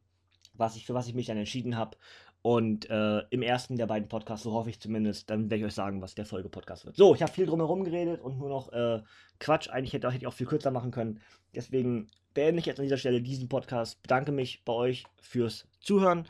[0.59, 1.97] was ich, für was ich mich dann entschieden habe.
[2.43, 5.75] Und äh, im ersten der beiden Podcasts, so hoffe ich zumindest, dann werde ich euch
[5.75, 6.97] sagen, was der Folge-Podcast wird.
[6.97, 9.03] So, ich habe viel drumherum geredet und nur noch äh,
[9.41, 9.69] Quatsch.
[9.69, 11.21] Eigentlich hätte, hätte ich auch viel kürzer machen können.
[11.55, 14.01] Deswegen beende ich jetzt an dieser Stelle diesen Podcast.
[14.03, 16.27] Bedanke mich bei euch fürs Zuhören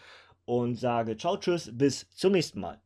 [0.46, 2.80] und sage ciao, tschüss, bis zum nächsten Mal.